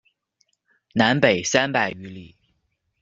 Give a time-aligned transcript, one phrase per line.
[0.93, 2.35] 南北三百余里。